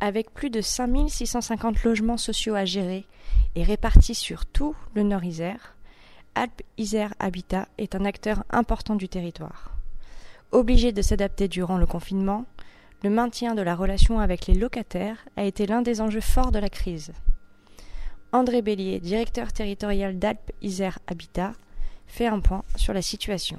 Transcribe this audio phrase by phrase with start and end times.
[0.00, 3.04] Avec plus de 5650 logements sociaux à gérer
[3.56, 5.74] et répartis sur tout le Nord-Isère,
[6.36, 9.72] Alpes Isère Habitat est un acteur important du territoire.
[10.52, 12.44] Obligé de s'adapter durant le confinement,
[13.02, 16.60] le maintien de la relation avec les locataires a été l'un des enjeux forts de
[16.60, 17.12] la crise.
[18.32, 21.52] André Bélier, directeur territorial d'Alpes Isère Habitat,
[22.06, 23.58] fait un point sur la situation.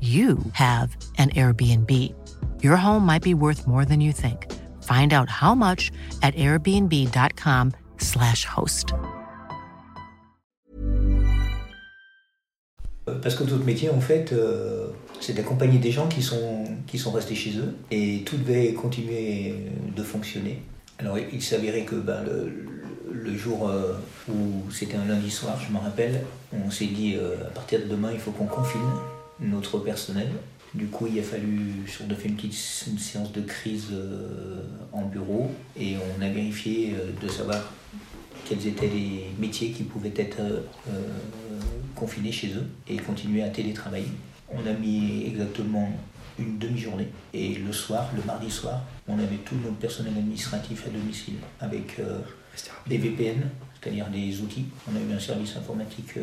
[0.00, 1.90] you have an Airbnb.
[2.62, 4.46] Your home might be worth more than you think.
[4.84, 5.90] Find out how much
[6.22, 8.94] at airbnb.com/slash host.
[13.22, 14.88] Parce que notre métier, en fait, euh,
[15.20, 19.54] c'est d'accompagner des gens qui sont, qui sont restés chez eux et tout devait continuer
[19.96, 20.62] de fonctionner.
[20.98, 22.52] Alors, il s'avérait que ben, le,
[23.12, 23.94] le jour euh,
[24.28, 27.86] où c'était un lundi soir, je me rappelle, on s'est dit euh, à partir de
[27.86, 28.80] demain, il faut qu'on confine
[29.40, 30.28] notre personnel.
[30.74, 35.06] Du coup, il a fallu, on a fait une petite séance de crise euh, en
[35.06, 37.72] bureau et on a vérifié euh, de savoir
[38.44, 40.60] quels étaient les métiers qui pouvaient être euh,
[41.94, 44.12] confinés chez eux et continuer à télétravailler.
[44.50, 45.90] On a mis exactement
[46.38, 50.90] une demi-journée et le soir, le mardi soir, on avait tout notre personnel administratif à
[50.90, 52.00] domicile avec
[52.86, 53.42] des VPN,
[53.80, 54.66] c'est-à-dire des outils.
[54.88, 56.14] On a eu un service informatique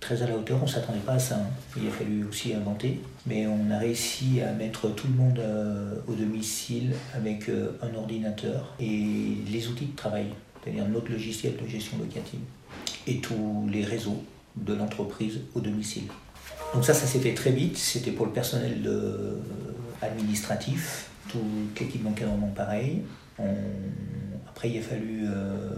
[0.00, 1.36] très à la hauteur, on ne s'attendait pas à ça.
[1.36, 1.50] Hein.
[1.76, 3.00] Il a fallu aussi inventer.
[3.26, 7.94] Mais on a réussi à mettre tout le monde euh, au domicile avec euh, un
[7.96, 9.04] ordinateur et
[9.50, 10.26] les outils de travail,
[10.62, 12.40] c'est-à-dire notre logiciel de gestion locative
[13.08, 14.22] et tous les réseaux
[14.56, 16.04] de l'entreprise au domicile.
[16.72, 17.76] Donc ça, ça s'est fait très vite.
[17.76, 19.38] C'était pour le personnel de,
[20.02, 21.38] administratif, tout
[21.80, 23.02] l'équipe d'encadrement pareil.
[24.48, 25.68] Après, il a fallu euh,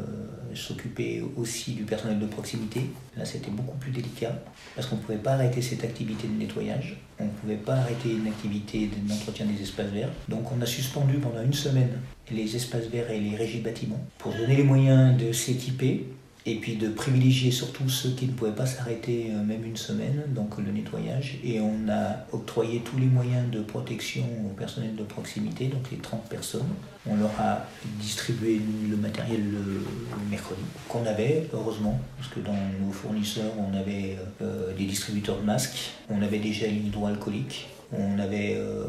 [0.55, 2.83] s'occuper aussi du personnel de proximité.
[3.17, 4.33] Là, c'était beaucoup plus délicat
[4.75, 6.97] parce qu'on ne pouvait pas arrêter cette activité de nettoyage.
[7.19, 10.11] On ne pouvait pas arrêter une activité d'entretien des espaces verts.
[10.29, 11.91] Donc, on a suspendu pendant une semaine
[12.31, 16.07] les espaces verts et les régies bâtiments pour donner les moyens de s'équiper
[16.49, 20.23] et puis de privilégier surtout ceux qui ne pouvaient pas s'arrêter euh, même une semaine,
[20.29, 21.39] donc le nettoyage.
[21.45, 25.99] Et on a octroyé tous les moyens de protection au personnel de proximité, donc les
[25.99, 26.69] 30 personnes.
[27.07, 27.67] On leur a
[28.01, 29.83] distribué le matériel le,
[30.31, 35.45] mercredi, qu'on avait, heureusement, parce que dans nos fournisseurs, on avait euh, des distributeurs de
[35.45, 38.55] masques, on avait des gels hydroalcooliques, on avait...
[38.57, 38.85] Euh,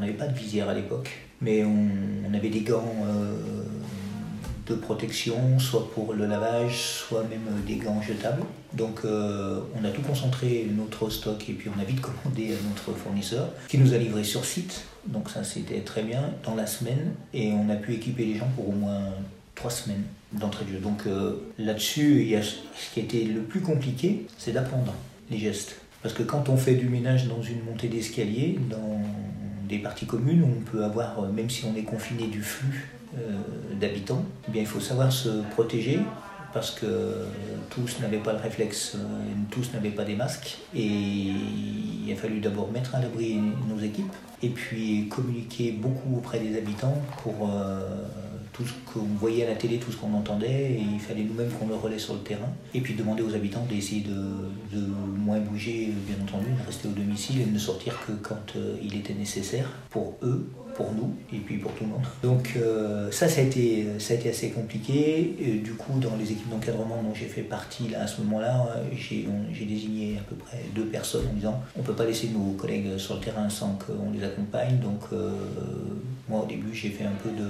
[0.00, 1.08] n'avait pas de visière à l'époque,
[1.40, 2.84] mais on, avait des gants
[4.66, 8.42] de protection, soit pour le lavage, soit même euh, des gants jetables.
[8.72, 12.68] Donc euh, on a tout concentré notre stock et puis on a vite commandé à
[12.68, 14.84] notre fournisseur qui nous a livré sur site.
[15.06, 18.48] Donc ça c'était très bien dans la semaine et on a pu équiper les gens
[18.56, 19.12] pour au moins
[19.54, 20.78] trois semaines d'entrée de jeu.
[20.78, 24.94] Donc euh, là-dessus, ce qui a été le plus compliqué, c'est d'apprendre
[25.30, 25.76] les gestes.
[26.02, 29.00] Parce que quand on fait du ménage dans une montée d'escalier, dans
[29.68, 33.40] des parties communes, on peut avoir, même si on est confiné du flux euh,
[33.80, 36.00] d'habitants, eh bien, il faut savoir se protéger
[36.52, 37.26] parce que
[37.70, 38.98] tous n'avaient pas le réflexe, euh,
[39.50, 40.58] tous n'avaient pas des masques.
[40.74, 44.12] Et il a fallu d'abord mettre à l'abri nos équipes
[44.42, 48.06] et puis communiquer beaucoup auprès des habitants pour euh,
[48.54, 51.50] tout ce qu'on voyait à la télé, tout ce qu'on entendait, et il fallait nous-mêmes
[51.50, 52.48] qu'on le relaie sur le terrain.
[52.72, 54.86] Et puis demander aux habitants d'essayer de, de,
[55.18, 58.96] moins bouger, bien entendu, de rester au domicile et de ne sortir que quand il
[58.96, 62.02] était nécessaire pour eux pour nous et puis pour tout le monde.
[62.22, 65.60] Donc euh, ça, ça a, été, ça a été assez compliqué.
[65.62, 69.64] du coup, dans les équipes d'encadrement dont j'ai fait partie là, à ce moment-là, j'ai
[69.64, 72.98] désigné à peu près deux personnes en disant on ne peut pas laisser nos collègues
[72.98, 74.78] sur le terrain sans qu'on les accompagne.
[74.78, 75.30] Donc euh,
[76.28, 77.48] moi au début j'ai fait un peu de...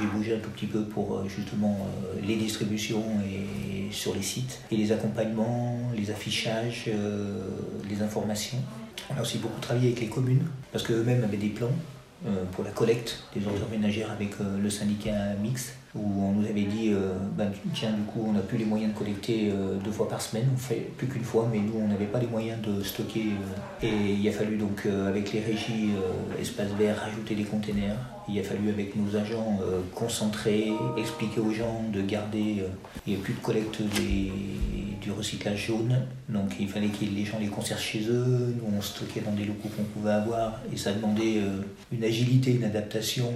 [0.00, 1.88] j'ai bougé un tout petit peu pour euh, justement
[2.22, 6.88] les distributions et sur les sites et les accompagnements, les affichages,
[7.88, 8.58] les informations.
[9.10, 11.72] On a aussi beaucoup travaillé avec les communes parce qu'eux-mêmes avaient des plans
[12.26, 15.74] euh, pour la collecte des ordures ménagères avec euh, le syndicat mixte.
[15.94, 18.92] Où on nous avait dit euh, ben, tiens, du coup, on n'a plus les moyens
[18.92, 21.88] de collecter euh, deux fois par semaine, on fait plus qu'une fois, mais nous, on
[21.88, 23.24] n'avait pas les moyens de stocker.
[23.82, 25.90] et il a fallu donc, avec les régies
[26.40, 27.96] Espace Vert, rajouter des containers.
[28.28, 29.58] Il a fallu, avec nos agents,
[29.94, 32.64] concentrer, expliquer aux gens de garder.
[33.06, 37.38] il n'y a plus de collecte du recyclage jaune, donc il fallait que les gens
[37.40, 38.54] les conservent chez eux.
[38.56, 41.40] Nous, on stockait dans des locaux qu'on pouvait avoir, et ça demandait
[41.90, 43.32] une agilité, une adaptation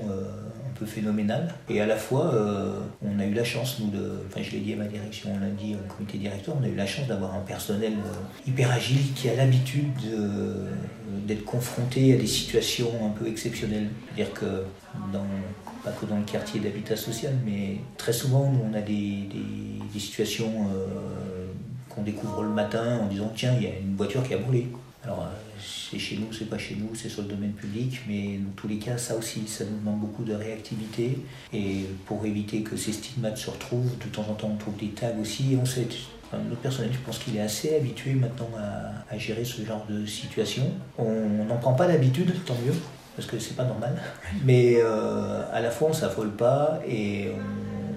[0.86, 1.54] phénoménal.
[1.68, 4.60] Et à la fois, euh, on a eu la chance, nous, de, enfin je l'ai
[4.60, 7.06] dit à ma direction, on l'a dit au comité directeur, on a eu la chance
[7.06, 9.92] d'avoir un personnel euh, hyper agile qui a l'habitude
[11.26, 13.88] d'être confronté à des situations un peu exceptionnelles.
[14.14, 14.64] C'est-à-dire que
[15.84, 19.28] pas que dans le quartier d'habitat social, mais très souvent, nous, on a des,
[19.98, 21.46] situations euh,
[21.88, 24.66] qu'on découvre le matin en disant tiens, il y a une voiture qui a brûlé.
[25.04, 25.28] Alors,
[25.60, 28.68] c'est chez nous, c'est pas chez nous, c'est sur le domaine public, mais dans tous
[28.68, 31.18] les cas, ça aussi, ça nous demande beaucoup de réactivité.
[31.52, 34.88] Et pour éviter que ces stigmates se retrouvent, de temps en temps, on trouve des
[34.88, 35.58] tags aussi.
[35.60, 35.86] on sait,
[36.32, 40.64] notre personnel, je pense qu'il est assez habitué maintenant à, gérer ce genre de situation.
[40.98, 42.74] On n'en prend pas l'habitude, tant mieux,
[43.14, 43.96] parce que c'est pas normal.
[44.44, 47.30] Mais euh, à la fois, on s'affole pas et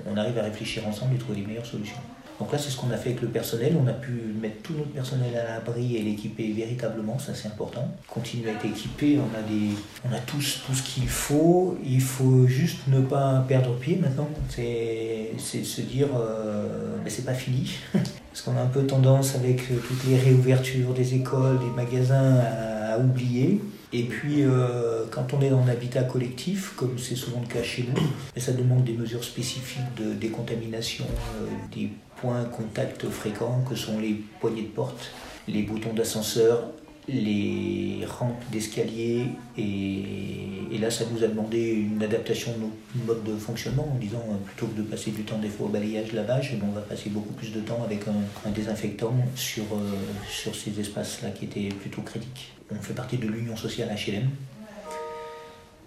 [0.05, 1.97] on arrive à réfléchir ensemble et trouver les meilleures solutions.
[2.39, 3.75] Donc là, c'est ce qu'on a fait avec le personnel.
[3.83, 7.87] On a pu mettre tout notre personnel à l'abri et l'équiper véritablement, ça c'est important.
[8.07, 11.77] Continuer à être équipé, on a, tous tout ce qu'il faut.
[11.83, 14.29] Il faut juste ne pas perdre pied maintenant.
[14.49, 17.71] C'est se dire, euh, mais c'est pas fini.
[17.93, 22.99] Parce qu'on a un peu tendance avec toutes les réouvertures des écoles, des magasins à
[22.99, 23.61] oublier.
[23.93, 27.83] Et puis, euh, quand on est dans l'habitat collectif, comme c'est souvent le cas chez
[27.83, 28.01] nous,
[28.39, 34.21] ça demande des mesures spécifiques de décontamination, euh, des points contact fréquents que sont les
[34.41, 35.11] poignées de porte,
[35.47, 36.71] les boutons d'ascenseur,
[37.07, 39.27] les rampes d'escalier
[39.57, 44.23] et, là ça nous a demandé une adaptation de notre mode de fonctionnement en disant
[44.29, 46.73] euh, plutôt que de passer du temps des fois au balayage, lavage, eh ben, on
[46.73, 49.95] va passer beaucoup plus de temps avec un, désinfectant sur, euh,
[50.29, 52.51] sur ces espaces-là qui étaient plutôt critiques.
[52.71, 54.29] On fait partie de l'union sociale HLM.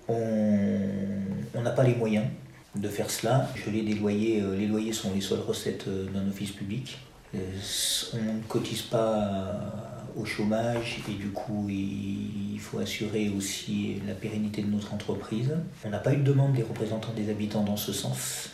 [0.09, 2.27] On n'a pas les moyens
[2.75, 3.49] de faire cela.
[3.55, 6.99] Je l'ai des loyers, euh, les loyers sont les seules recettes d'un office public.
[7.35, 14.63] On ne cotise pas au chômage et du coup il faut assurer aussi la pérennité
[14.63, 15.53] de notre entreprise.
[15.85, 18.51] On n'a pas eu de demande des représentants des habitants dans ce sens.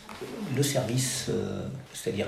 [0.55, 2.27] Le service, euh, c'est-à-dire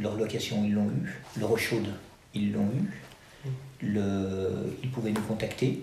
[0.00, 1.40] leur location, ils l'ont eu.
[1.40, 1.88] Le chaude,
[2.34, 3.50] ils l'ont eu.
[3.82, 5.82] Le, ils pouvaient nous contacter.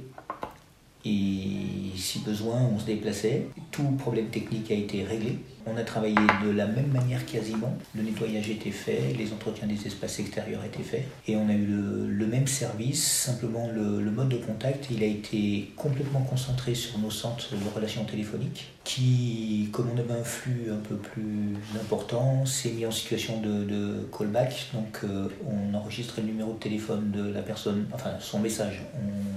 [1.06, 3.48] Et si besoin, on se déplaçait.
[3.72, 5.38] Tout problème technique a été réglé.
[5.66, 6.16] On a travaillé
[6.46, 7.78] de la même manière quasiment.
[7.96, 11.06] Le nettoyage était fait, les entretiens des espaces extérieurs étaient faits.
[11.28, 15.72] Et on a eu le, même service, simplement le, mode de contact, il a été
[15.76, 20.88] complètement concentré sur nos centres de relations téléphoniques, qui, comme on avait un flux un
[20.88, 24.70] peu plus important, s'est mis en situation de, callback.
[24.74, 28.84] Donc euh, on enregistrait le numéro de téléphone de la personne, enfin son message.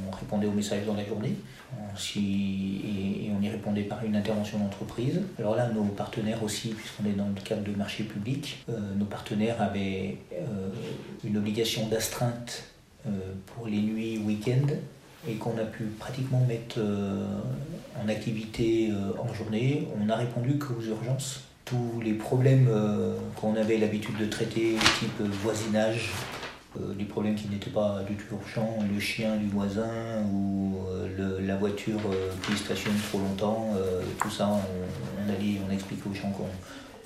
[0.09, 1.37] On répondait au message dans la journée.
[2.17, 5.21] et, on y répondait par une intervention d'entreprise.
[5.39, 9.05] Alors là, nos partenaires aussi, puisqu'on est dans le cadre de marché public, euh, nos
[9.05, 10.71] partenaires avaient euh,
[11.25, 12.65] une obligation d'astreinte
[13.55, 14.67] pour les nuits week-end
[15.29, 16.79] et qu'on a pu pratiquement mettre
[18.01, 19.89] en activité en journée.
[20.01, 21.43] On n'a répondu qu'aux urgences.
[21.65, 22.69] Tous les problèmes
[23.35, 26.13] qu'on avait l'habitude de traiter, type voisinage,
[26.81, 31.41] euh, des problèmes qui n'étaient pas du tout urgents, le chien du voisin ou euh,
[31.41, 33.71] la voiture euh, qui stationne trop longtemps,
[34.21, 36.49] tout ça, on, a dit, on a expliqué aux gens qu'on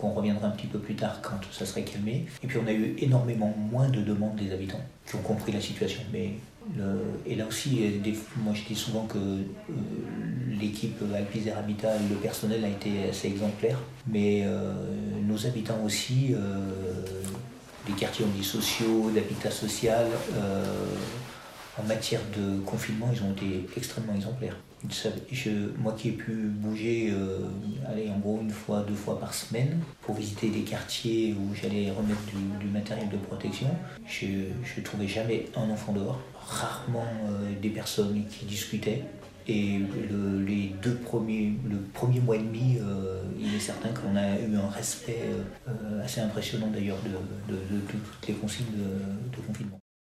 [0.09, 2.27] reviendrait un petit peu plus tard quand ça serait calmé.
[2.43, 5.61] Et puis on a eu énormément moins de demandes des habitants qui ont compris la
[5.61, 6.01] situation.
[6.13, 6.31] Mais
[7.27, 7.81] et là aussi,
[8.39, 9.19] moi je dis souvent que
[10.61, 14.47] l'équipe Alpizer Habitat, le personnel a été assez exemplaire, mais
[15.27, 16.35] nos habitants aussi
[17.89, 20.65] les quartiers on dit sociaux, d'habitat social, euh,
[21.81, 24.57] en matière de confinement, ils ont été extrêmement exemplaires.
[25.79, 27.41] Moi qui ai pu bouger, euh,
[28.11, 32.23] en gros une fois, deux fois par semaine pour visiter des quartiers où j'allais remettre
[32.61, 33.69] du, matériel de protection,
[34.07, 36.19] je ne trouvais jamais un enfant dehors,
[36.49, 39.05] rarement euh, des personnes qui discutaient.
[39.49, 44.15] Et le, les deux premiers, le premier mois et demi, euh, il est certain qu'on
[44.15, 45.23] a eu un respect
[46.03, 46.99] assez impressionnant d'ailleurs
[47.49, 47.57] de,
[47.89, 49.81] toutes les consignes de confinement.